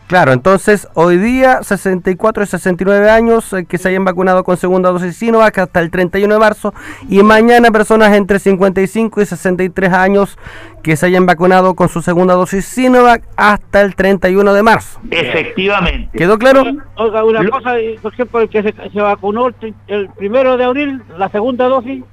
Claro, 0.06 0.32
entonces 0.32 0.86
hoy 0.94 1.16
día 1.18 1.64
64 1.64 2.44
y 2.44 2.46
69 2.46 3.10
años 3.10 3.52
eh, 3.52 3.64
que 3.64 3.76
se 3.76 3.88
hayan 3.88 4.04
vacunado 4.04 4.44
con 4.44 4.56
segunda 4.56 4.90
dosis 4.92 5.16
Sinovac 5.16 5.58
hasta 5.58 5.80
el 5.80 5.90
31 5.90 6.32
de 6.34 6.38
marzo 6.38 6.72
y 7.08 7.24
mañana 7.24 7.72
personas 7.72 8.14
entre 8.14 8.38
55 8.38 9.20
y 9.20 9.26
63 9.26 9.92
años 9.92 10.38
que 10.84 10.94
se 10.96 11.06
hayan 11.06 11.26
vacunado 11.26 11.74
con 11.74 11.88
su 11.88 12.02
segunda 12.02 12.34
dosis 12.34 12.64
Sinovac 12.66 13.24
hasta 13.36 13.80
el 13.80 13.96
31 13.96 14.52
de 14.54 14.62
marzo. 14.62 15.00
Efectivamente. 15.10 16.16
¿Quedó 16.16 16.38
claro? 16.38 16.62
Oiga, 16.94 17.24
una 17.24 17.42
Lo- 17.42 17.50
cosa, 17.50 17.80
y, 17.80 17.98
por 17.98 18.12
ejemplo, 18.12 18.40
el 18.42 18.48
que 18.48 18.62
se, 18.62 18.74
se 18.92 19.00
vacunó 19.00 19.48
el, 19.48 19.74
el 19.88 20.08
primero 20.10 20.56
de 20.56 20.64
abril, 20.64 21.02
la 21.18 21.28
segunda 21.30 21.66
dosis, 21.66 22.04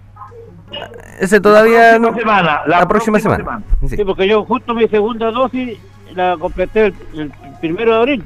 Ese 1.20 1.40
todavía 1.40 1.92
la 1.94 2.00
no. 2.00 2.08
próxima 2.10 2.38
semana. 2.40 2.62
La 2.66 2.88
próxima 2.88 3.20
semana. 3.20 3.62
Sí. 3.82 3.98
sí, 3.98 4.04
porque 4.04 4.28
yo 4.28 4.44
justo 4.46 4.74
mi 4.74 4.88
segunda 4.88 5.30
dosis 5.30 5.78
la 6.16 6.38
completé 6.40 6.88
el, 6.88 6.94
el 7.16 7.32
primero 7.62 7.92
de 7.94 7.98
abril. 7.98 8.24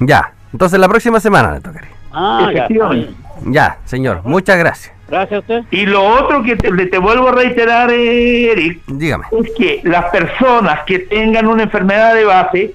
Ya, 0.00 0.32
entonces 0.52 0.78
la 0.78 0.88
próxima 0.88 1.20
semana 1.20 1.52
le 1.52 1.60
tocaría. 1.60 1.90
Ah, 2.12 2.50
ya. 2.52 2.64
Efectivamente. 2.64 3.12
Ya, 3.46 3.78
señor, 3.84 4.20
muchas 4.24 4.58
gracias. 4.58 4.94
Gracias 5.08 5.36
a 5.36 5.40
usted. 5.40 5.62
Y 5.70 5.86
lo 5.86 6.04
otro 6.04 6.42
que 6.42 6.56
te, 6.56 6.70
te 6.86 6.98
vuelvo 6.98 7.28
a 7.28 7.32
reiterar, 7.32 7.90
Eric, 7.90 8.80
Dígame. 8.86 9.24
es 9.42 9.50
que 9.56 9.80
las 9.84 10.04
personas 10.06 10.80
que 10.86 11.00
tengan 11.00 11.46
una 11.46 11.64
enfermedad 11.64 12.14
de 12.14 12.24
base 12.24 12.74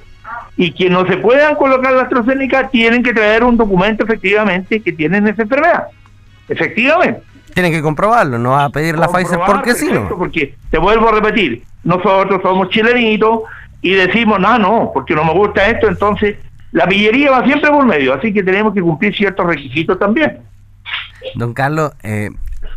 y 0.57 0.71
que 0.71 0.89
no 0.89 1.05
se 1.05 1.17
puedan 1.17 1.55
colocar 1.55 1.93
la 1.93 2.03
AstraZeneca 2.03 2.69
tienen 2.69 3.03
que 3.03 3.13
traer 3.13 3.43
un 3.43 3.57
documento 3.57 4.03
efectivamente 4.03 4.81
que 4.81 4.91
tienen 4.91 5.27
esa 5.27 5.43
enfermedad. 5.43 5.87
Efectivamente. 6.49 7.21
Tienen 7.53 7.71
que 7.71 7.81
comprobarlo, 7.81 8.37
no 8.37 8.51
va 8.51 8.65
a 8.65 8.69
pedir 8.69 8.97
la 8.97 9.07
Pfizer 9.07 9.39
porque 9.45 9.73
sí. 9.73 9.89
Porque 10.17 10.55
te 10.69 10.77
vuelvo 10.77 11.07
a 11.07 11.13
repetir, 11.13 11.63
nosotros 11.83 12.41
somos 12.41 12.69
chilenitos 12.69 13.41
y 13.87 13.93
decimos, 13.93 14.39
no, 14.39 14.57
no, 14.57 14.91
porque 14.93 15.13
no 15.13 15.23
me 15.23 15.33
gusta 15.33 15.67
esto, 15.67 15.87
entonces 15.87 16.37
la 16.71 16.87
pillería 16.87 17.29
va 17.31 17.43
siempre 17.45 17.69
por 17.69 17.85
medio, 17.85 18.13
así 18.13 18.33
que 18.33 18.41
tenemos 18.43 18.73
que 18.73 18.81
cumplir 18.81 19.15
ciertos 19.15 19.45
requisitos 19.45 19.99
también. 19.99 20.39
Don 21.35 21.53
Carlos, 21.53 21.91
eh, 22.03 22.29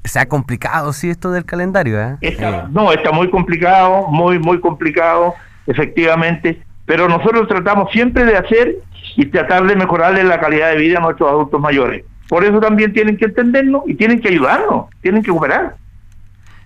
se 0.05 0.19
ha 0.21 0.27
complicado, 0.29 0.93
sí, 0.93 1.09
esto 1.11 1.31
del 1.33 1.45
calendario, 1.45 2.01
¿eh? 2.01 2.17
Está- 2.21 2.49
Eh, 2.51 2.63
no, 2.71 2.93
está 2.93 3.11
muy 3.13 3.31
complicado, 3.31 4.07
muy, 4.09 4.39
muy 4.39 4.61
complicado, 4.61 5.35
efectivamente, 5.67 6.63
pero 6.85 7.09
nosotros 7.09 7.49
tratamos 7.49 7.91
siempre 7.91 8.25
de 8.25 8.37
hacer 8.37 8.77
y 9.17 9.27
tratar 9.27 9.67
de 9.67 9.77
mejorarle 9.77 10.25
la 10.25 10.39
calidad 10.41 10.71
de 10.71 10.77
vida 10.79 10.99
a 10.99 11.01
nuestros 11.03 11.29
adultos 11.31 11.61
mayores. 11.61 12.05
Por 12.29 12.45
eso 12.45 12.61
también 12.61 12.93
tienen 12.93 13.17
que 13.17 13.25
entendernos 13.27 13.83
y 13.87 13.95
tienen 13.95 14.21
que 14.21 14.29
ayudarnos, 14.29 14.87
tienen 15.01 15.23
que 15.23 15.31
cooperar. 15.31 15.77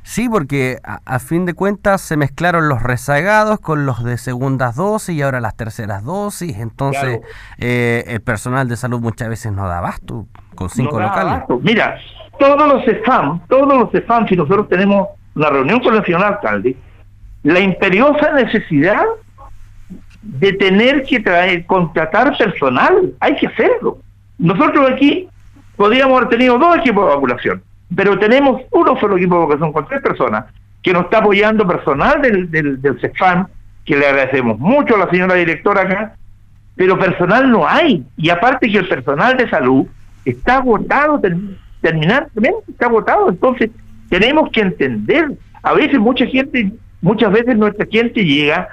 Sí, 0.04 0.28
porque 0.28 0.78
a, 0.84 1.00
a 1.04 1.18
fin 1.20 1.46
de 1.46 1.54
cuentas 1.54 2.00
se 2.00 2.16
mezclaron 2.16 2.68
los 2.68 2.82
rezagados 2.82 3.60
con 3.60 3.86
los 3.86 4.02
de 4.02 4.18
segundas 4.18 4.74
dosis 4.76 5.14
y 5.14 5.22
ahora 5.22 5.40
las 5.40 5.56
terceras 5.56 6.04
dosis, 6.04 6.58
entonces 6.58 7.18
Claro. 7.20 7.22
eh, 7.58 8.04
el 8.08 8.20
personal 8.20 8.68
de 8.68 8.76
salud 8.76 9.00
muchas 9.00 9.28
veces 9.28 9.52
no 9.52 9.68
da 9.68 9.78
abasto 9.78 10.26
con 10.56 10.68
cinco 10.70 10.98
No 10.98 11.06
locales. 11.06 11.32
abasto. 11.34 11.60
Mira, 11.62 11.96
todos 12.38 12.68
los 12.68 12.84
CEFAM, 12.84 13.46
todos 13.48 13.68
los 13.78 13.90
CEFAM, 13.92 14.26
si 14.28 14.36
nosotros 14.36 14.68
tenemos 14.68 15.08
una 15.34 15.50
reunión 15.50 15.80
con 15.80 15.94
el 15.94 16.04
señor 16.04 16.24
alcalde, 16.24 16.76
la 17.44 17.60
imperiosa 17.60 18.32
necesidad 18.32 19.04
de 20.22 20.52
tener 20.52 21.02
que 21.04 21.20
traer, 21.20 21.64
contratar 21.66 22.36
personal, 22.36 23.12
hay 23.20 23.36
que 23.36 23.46
hacerlo. 23.46 23.98
Nosotros 24.38 24.90
aquí 24.90 25.28
podríamos 25.76 26.16
haber 26.18 26.28
tenido 26.30 26.58
dos 26.58 26.76
equipos 26.76 27.08
de 27.08 27.14
vacunación, 27.14 27.62
pero 27.94 28.18
tenemos 28.18 28.62
uno 28.70 28.98
solo 28.98 29.16
equipo 29.16 29.34
de 29.34 29.40
vacunación 29.40 29.72
con 29.72 29.86
tres 29.86 30.02
personas, 30.02 30.44
que 30.82 30.92
nos 30.92 31.04
está 31.04 31.18
apoyando 31.18 31.66
personal 31.66 32.20
del, 32.22 32.50
del, 32.50 32.80
del 32.82 33.00
CEFAM, 33.00 33.46
que 33.84 33.96
le 33.96 34.06
agradecemos 34.06 34.58
mucho 34.58 34.94
a 34.96 34.98
la 34.98 35.10
señora 35.10 35.34
directora 35.34 35.82
acá, 35.82 36.14
pero 36.74 36.98
personal 36.98 37.50
no 37.50 37.66
hay. 37.68 38.04
Y 38.16 38.30
aparte 38.30 38.70
que 38.70 38.78
el 38.78 38.88
personal 38.88 39.36
de 39.36 39.48
salud 39.48 39.86
está 40.24 40.56
agotado, 40.56 41.20
ter- 41.20 41.36
terminantemente 41.80 42.70
está 42.70 42.86
agotado. 42.86 43.28
Entonces, 43.28 43.70
tenemos 44.08 44.50
que 44.50 44.60
entender. 44.62 45.32
A 45.62 45.72
veces 45.74 45.98
mucha 45.98 46.26
gente, 46.26 46.72
muchas 47.00 47.30
veces 47.32 47.56
nuestra 47.56 47.86
gente 47.86 48.24
llega, 48.24 48.68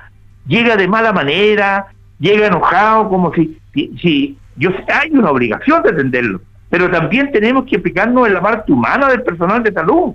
llega 0.48 0.76
de 0.76 0.88
mala 0.88 1.12
manera, 1.14 1.88
llega 2.20 2.48
enojado, 2.48 3.10
como 3.10 3.34
si, 3.34 3.58
si, 3.74 3.92
si- 4.02 4.38
yo 4.56 4.72
hay 4.94 5.12
una 5.12 5.32
obligación 5.32 5.82
de 5.84 5.90
atenderlo. 5.90 6.42
Pero 6.70 6.90
también 6.90 7.32
tenemos 7.32 7.66
que 7.66 7.78
aplicarnos 7.78 8.28
en 8.28 8.34
la 8.34 8.42
parte 8.42 8.72
humana 8.72 9.08
del 9.10 9.24
personal 9.24 9.64
de 9.64 9.72
salud. 9.74 10.14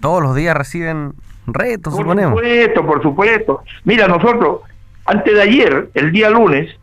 Todos 0.00 0.22
los 0.22 0.34
días 0.34 0.56
reciben 0.56 1.12
retos, 1.46 1.94
Por 1.94 2.02
suponemos. 2.02 2.38
supuesto, 2.38 2.86
por 2.86 3.02
supuesto. 3.02 3.62
Mira, 3.84 4.08
nosotros, 4.08 4.60
antes 5.04 5.34
de 5.34 5.42
ayer, 5.42 5.90
el 5.94 6.12
día 6.12 6.30
lunes, 6.30 6.74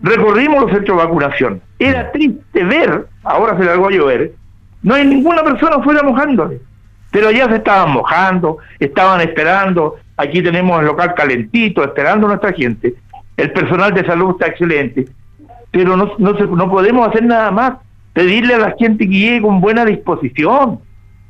recorrimos 0.00 0.62
los 0.62 0.70
centros 0.72 0.98
de 0.98 1.04
vacunación. 1.04 1.60
Era 1.78 2.10
triste 2.12 2.64
ver, 2.64 3.06
ahora 3.22 3.56
se 3.56 3.64
largó 3.64 3.88
a 3.88 3.90
llover, 3.90 4.32
no 4.82 4.94
hay 4.94 5.06
ninguna 5.06 5.42
persona 5.42 5.82
fuera 5.82 6.02
mojándole. 6.02 6.60
Pero 7.10 7.30
ya 7.30 7.48
se 7.48 7.56
estaban 7.56 7.92
mojando, 7.92 8.58
estaban 8.78 9.20
esperando. 9.22 9.96
Aquí 10.16 10.42
tenemos 10.42 10.78
el 10.80 10.86
local 10.86 11.14
calentito, 11.14 11.82
esperando 11.82 12.26
a 12.26 12.30
nuestra 12.30 12.52
gente. 12.52 12.94
El 13.36 13.50
personal 13.52 13.94
de 13.94 14.04
salud 14.04 14.32
está 14.32 14.48
excelente. 14.48 15.06
Pero 15.70 15.96
no, 15.96 16.12
no, 16.18 16.36
se- 16.36 16.46
no 16.46 16.70
podemos 16.70 17.06
hacer 17.08 17.24
nada 17.24 17.50
más. 17.50 17.72
Pedirle 18.12 18.54
a 18.54 18.58
la 18.58 18.74
gente 18.78 19.06
que 19.08 19.14
llegue 19.14 19.42
con 19.42 19.60
buena 19.60 19.84
disposición 19.84 20.80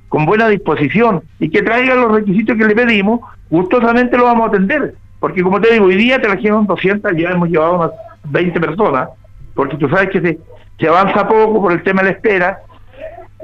con 0.09 0.25
buena 0.25 0.49
disposición 0.49 1.23
y 1.39 1.51
que 1.51 1.61
traigan 1.63 2.01
los 2.01 2.11
requisitos 2.11 2.57
que 2.57 2.65
le 2.65 2.75
pedimos, 2.75 3.21
gustosamente 3.51 4.17
lo 4.17 4.25
vamos 4.25 4.47
a 4.47 4.49
atender. 4.49 4.95
Porque 5.21 5.43
como 5.43 5.61
te 5.61 5.71
digo, 5.75 5.85
hoy 5.85 5.97
día 5.97 6.19
trajeron 6.19 6.67
200, 6.67 7.13
ya 7.15 7.29
hemos 7.33 7.51
llevado 7.51 7.77
unas 7.77 7.91
20 8.25 8.59
personas, 8.59 9.11
porque 9.55 9.77
tú 9.77 9.87
sabes 9.91 10.09
que 10.09 10.23
se, 10.23 10.39
se 10.81 10.89
avanza 10.89 11.29
poco 11.29 11.61
por 11.61 11.73
el 11.73 11.83
tema 11.83 12.01
de 12.01 12.09
la 12.09 12.15
espera, 12.15 12.59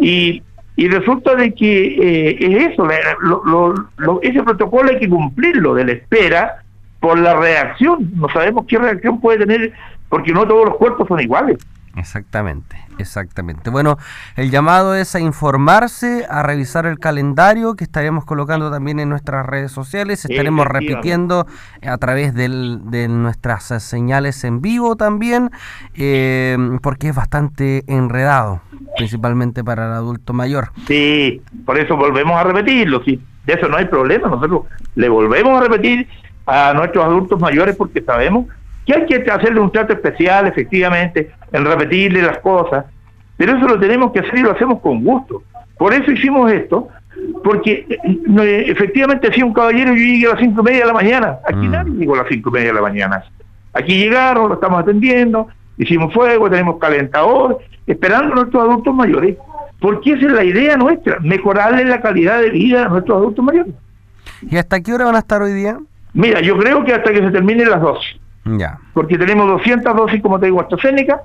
y, 0.00 0.42
y 0.76 0.88
resulta 0.88 1.34
de 1.34 1.52
que 1.54 1.86
eh, 2.30 2.36
es 2.40 2.72
eso, 2.72 2.88
lo- 3.20 3.74
lo- 3.98 4.22
ese 4.22 4.42
protocolo 4.42 4.88
hay 4.88 4.98
que 4.98 5.08
cumplirlo 5.10 5.74
de 5.74 5.84
la 5.84 5.92
espera 5.92 6.62
por 6.98 7.18
la 7.18 7.34
reacción. 7.34 8.10
No 8.16 8.28
sabemos 8.30 8.64
qué 8.66 8.78
reacción 8.78 9.20
puede 9.20 9.40
tener, 9.44 9.72
porque 10.14 10.32
no 10.32 10.46
todos 10.46 10.64
los 10.66 10.76
cuerpos 10.76 11.08
son 11.08 11.18
iguales. 11.18 11.58
Exactamente, 11.96 12.76
exactamente. 12.98 13.68
Bueno, 13.68 13.98
el 14.36 14.52
llamado 14.52 14.94
es 14.94 15.16
a 15.16 15.20
informarse, 15.20 16.24
a 16.30 16.44
revisar 16.44 16.86
el 16.86 17.00
calendario 17.00 17.74
que 17.74 17.82
estaremos 17.82 18.24
colocando 18.24 18.70
también 18.70 19.00
en 19.00 19.08
nuestras 19.08 19.44
redes 19.44 19.72
sociales. 19.72 20.24
Estaremos 20.24 20.66
repitiendo 20.66 21.46
a 21.84 21.98
través 21.98 22.32
del- 22.32 22.78
de 22.90 23.08
nuestras 23.08 23.64
señales 23.82 24.44
en 24.44 24.60
vivo 24.60 24.94
también, 24.94 25.50
eh, 25.96 26.56
porque 26.80 27.08
es 27.08 27.14
bastante 27.16 27.82
enredado, 27.88 28.60
principalmente 28.96 29.64
para 29.64 29.86
el 29.86 29.92
adulto 29.94 30.32
mayor. 30.32 30.68
Sí, 30.86 31.42
por 31.66 31.76
eso 31.76 31.96
volvemos 31.96 32.36
a 32.36 32.44
repetirlo, 32.44 33.02
sí, 33.04 33.20
de 33.46 33.52
eso 33.54 33.68
no 33.68 33.76
hay 33.78 33.86
problema, 33.86 34.28
nosotros 34.28 34.62
le 34.94 35.08
volvemos 35.08 35.60
a 35.60 35.64
repetir 35.68 36.06
a 36.46 36.72
nuestros 36.74 37.04
adultos 37.04 37.40
mayores 37.40 37.74
porque 37.74 38.00
sabemos 38.02 38.46
que 38.86 38.94
hay 38.94 39.06
que 39.06 39.30
hacerle 39.30 39.60
un 39.60 39.70
trato 39.70 39.92
especial, 39.92 40.46
efectivamente, 40.46 41.30
en 41.52 41.64
repetirle 41.64 42.22
las 42.22 42.38
cosas, 42.38 42.84
pero 43.36 43.56
eso 43.56 43.66
lo 43.66 43.78
tenemos 43.80 44.12
que 44.12 44.20
hacer 44.20 44.36
y 44.36 44.42
lo 44.42 44.52
hacemos 44.52 44.80
con 44.80 45.02
gusto. 45.02 45.42
Por 45.78 45.92
eso 45.92 46.10
hicimos 46.10 46.50
esto, 46.52 46.88
porque 47.42 47.86
eh, 47.88 47.98
eh, 48.04 48.64
efectivamente 48.68 49.28
decía 49.28 49.44
un 49.44 49.52
caballero, 49.54 49.90
yo 49.92 49.98
llegué 49.98 50.26
a 50.26 50.30
las 50.30 50.40
cinco 50.40 50.60
y 50.60 50.64
media 50.64 50.80
de 50.80 50.86
la 50.86 50.92
mañana, 50.92 51.38
aquí 51.46 51.66
Mm. 51.66 51.70
nadie 51.70 51.92
llegó 51.94 52.14
a 52.14 52.18
las 52.18 52.28
cinco 52.28 52.50
y 52.50 52.52
media 52.52 52.68
de 52.68 52.74
la 52.74 52.82
mañana. 52.82 53.24
Aquí 53.72 53.98
llegaron, 53.98 54.48
lo 54.48 54.54
estamos 54.54 54.80
atendiendo, 54.82 55.48
hicimos 55.78 56.12
fuego, 56.14 56.48
tenemos 56.48 56.78
calentador, 56.78 57.58
esperando 57.86 58.32
a 58.32 58.36
nuestros 58.36 58.62
adultos 58.62 58.94
mayores 58.94 59.36
porque 59.80 60.12
esa 60.12 60.26
es 60.26 60.32
la 60.32 60.44
idea 60.44 60.76
nuestra, 60.78 61.18
mejorarle 61.20 61.84
la 61.84 62.00
calidad 62.00 62.40
de 62.40 62.48
vida 62.50 62.86
a 62.86 62.88
nuestros 62.88 63.18
adultos 63.18 63.44
mayores. 63.44 63.74
¿Y 64.40 64.56
hasta 64.56 64.80
qué 64.80 64.94
hora 64.94 65.04
van 65.04 65.16
a 65.16 65.18
estar 65.18 65.42
hoy 65.42 65.52
día? 65.52 65.78
Mira, 66.14 66.40
yo 66.40 66.56
creo 66.56 66.82
que 66.84 66.94
hasta 66.94 67.12
que 67.12 67.18
se 67.18 67.30
terminen 67.30 67.68
las 67.68 67.82
dosis, 67.82 68.16
Porque 68.92 69.18
tenemos 69.18 69.46
200 69.46 69.96
dosis, 69.96 70.20
como 70.22 70.38
te 70.38 70.46
digo, 70.46 70.60
AstraZeneca, 70.60 71.22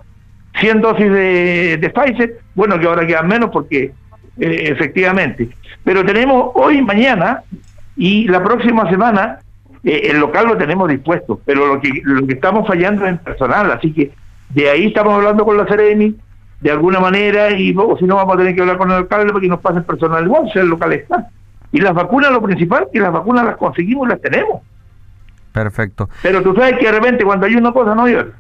100 0.60 0.82
dosis 0.82 1.12
de, 1.12 1.78
de 1.78 1.90
Pfizer, 1.90 2.40
bueno, 2.56 2.80
que 2.80 2.88
ahora 2.88 3.06
quedan 3.06 3.28
menos 3.28 3.50
porque 3.52 3.94
eh, 4.38 4.64
efectivamente, 4.72 5.50
pero 5.84 6.06
tenemos 6.06 6.52
hoy, 6.56 6.82
mañana 6.82 7.44
y 7.96 8.28
la 8.28 8.44
próxima 8.44 8.90
semana 8.90 9.40
eh, 9.84 10.08
el 10.12 10.20
local 10.20 10.48
lo 10.48 10.58
tenemos 10.58 10.90
dispuesto, 10.90 11.40
pero 11.46 11.68
lo 11.68 11.82
que, 11.82 12.02
lo 12.04 12.26
que 12.26 12.34
estamos 12.34 12.68
fallando 12.68 13.06
es 13.06 13.12
en 13.12 13.18
personal, 13.20 13.72
así 13.72 13.94
que 13.94 14.12
de 14.50 14.70
ahí 14.70 14.88
estamos 14.88 15.14
hablando 15.14 15.46
con 15.46 15.58
la 15.58 15.66
Ceremi 15.66 16.16
de 16.62 16.72
alguna 16.72 17.00
manera 17.00 17.52
y 17.52 17.74
o 17.78 17.98
si 17.98 18.06
no 18.06 18.16
vamos 18.16 18.36
a 18.36 18.38
tener 18.38 18.56
que 18.56 18.62
hablar 18.62 18.78
con 18.78 18.90
el 18.92 18.98
alcalde 18.98 19.32
para 19.32 19.42
que 19.42 19.48
nos 19.48 19.60
pasen 19.60 19.84
personal 19.84 20.26
igual, 20.26 20.50
si 20.52 20.60
el 20.60 20.68
local 20.68 20.94
está. 20.94 21.30
Y 21.72 21.80
las 21.80 21.94
vacunas, 21.94 22.32
lo 22.32 22.42
principal, 22.42 22.88
que 22.92 23.00
las 23.00 23.14
vacunas 23.14 23.46
las 23.46 23.58
conseguimos 23.58 24.08
y 24.08 24.12
las 24.12 24.22
tenemos. 24.22 24.62
Perfecto. 25.52 26.10
Pero 26.22 26.42
tú 26.44 26.54
sabes 26.56 26.76
que 26.80 26.86
de 26.86 26.92
repente 26.92 27.24
cuando 27.24 27.46
hay 27.46 27.56
una 27.56 27.72
cosa 27.72 27.96
no 27.96 28.04
hay 28.06 28.16
otra. 28.16 28.34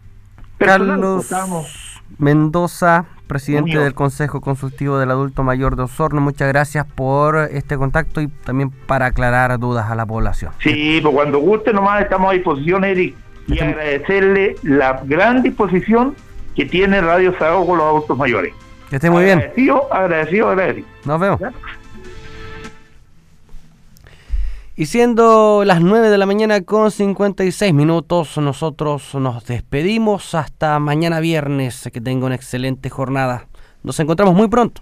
Carlos 0.57 1.23
estamos- 1.23 2.01
Mendoza, 2.17 3.05
presidente 3.27 3.77
del 3.79 3.93
Consejo 3.93 4.41
Consultivo 4.41 4.97
del 4.99 5.11
Adulto 5.11 5.43
Mayor 5.43 5.75
de 5.75 5.83
Osorno, 5.83 6.19
muchas 6.21 6.47
gracias 6.49 6.85
por 6.85 7.37
este 7.51 7.77
contacto 7.77 8.19
y 8.21 8.27
también 8.27 8.71
para 8.71 9.05
aclarar 9.07 9.57
dudas 9.59 9.89
a 9.89 9.95
la 9.95 10.05
población. 10.05 10.51
Sí, 10.59 10.99
pues 11.01 11.13
cuando 11.13 11.39
guste 11.39 11.71
nomás 11.71 12.01
estamos 12.01 12.31
a 12.31 12.33
disposición, 12.33 12.83
Eric, 12.83 13.15
y 13.47 13.53
Estamos- 13.53 13.73
agradecerle 13.75 14.55
la 14.63 15.01
gran 15.05 15.41
disposición 15.43 16.15
que 16.55 16.65
tiene 16.65 16.99
Radio 16.99 17.33
Sago 17.39 17.65
con 17.65 17.77
los 17.77 17.87
adultos 17.87 18.17
mayores. 18.17 18.53
Que 18.89 18.95
esté 18.97 19.09
muy 19.09 19.23
bien. 19.23 19.37
Agradecido, 19.39 19.93
agradecido, 19.93 20.49
agradecido. 20.49 20.87
Nos 21.05 21.19
vemos. 21.19 21.39
¿Ya? 21.39 21.51
Y 24.79 24.85
siendo 24.85 25.65
las 25.65 25.81
9 25.81 26.09
de 26.09 26.17
la 26.17 26.25
mañana 26.25 26.61
con 26.61 26.89
56 26.89 27.73
minutos, 27.73 28.37
nosotros 28.37 29.13
nos 29.15 29.43
despedimos 29.43 30.33
hasta 30.33 30.79
mañana 30.79 31.19
viernes. 31.19 31.89
Que 31.91 31.99
tenga 31.99 32.25
una 32.25 32.35
excelente 32.35 32.89
jornada. 32.89 33.49
Nos 33.83 33.99
encontramos 33.99 34.35
muy 34.35 34.47
pronto. 34.47 34.81